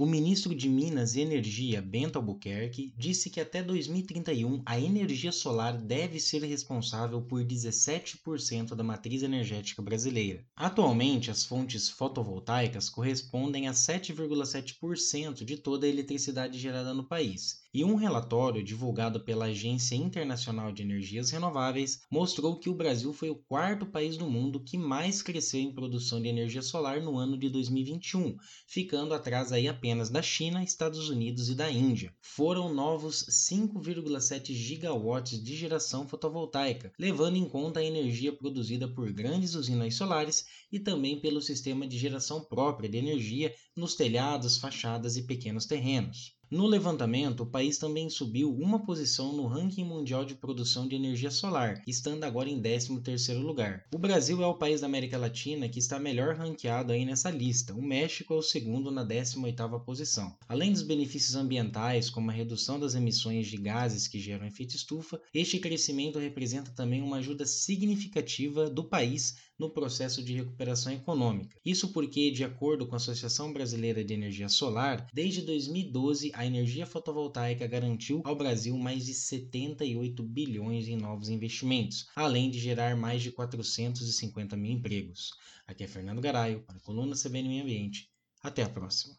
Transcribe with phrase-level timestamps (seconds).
[0.00, 5.76] O ministro de Minas e Energia, Bento Albuquerque, disse que até 2031 a energia solar
[5.76, 10.46] deve ser responsável por 17% da matriz energética brasileira.
[10.54, 17.66] Atualmente, as fontes fotovoltaicas correspondem a 7,7% de toda a eletricidade gerada no país.
[17.74, 23.30] E um relatório divulgado pela Agência Internacional de Energias Renováveis mostrou que o Brasil foi
[23.30, 27.36] o quarto país do mundo que mais cresceu em produção de energia solar no ano
[27.36, 28.36] de 2021,
[28.66, 32.14] ficando atrás aí apenas da China, Estados Unidos e da Índia.
[32.20, 39.54] Foram novos 5,7 gigawatts de geração fotovoltaica, levando em conta a energia produzida por grandes
[39.54, 45.22] usinas solares e também pelo sistema de geração própria de energia nos telhados, fachadas e
[45.22, 46.37] pequenos terrenos.
[46.50, 51.30] No levantamento, o país também subiu uma posição no ranking mundial de produção de energia
[51.30, 53.84] solar, estando agora em 13º lugar.
[53.94, 57.74] O Brasil é o país da América Latina que está melhor ranqueado aí nessa lista.
[57.74, 60.34] O México é o segundo na 18ª posição.
[60.48, 65.20] Além dos benefícios ambientais, como a redução das emissões de gases que geram efeito estufa,
[65.34, 71.56] este crescimento representa também uma ajuda significativa do país no processo de recuperação econômica.
[71.64, 76.86] Isso porque, de acordo com a Associação Brasileira de Energia Solar, desde 2012 a energia
[76.86, 83.22] fotovoltaica garantiu ao Brasil mais de 78 bilhões em novos investimentos, além de gerar mais
[83.22, 85.32] de 450 mil empregos.
[85.66, 88.08] Aqui é Fernando Garaio, para a coluna CBN Meio Ambiente.
[88.40, 89.16] Até a próxima.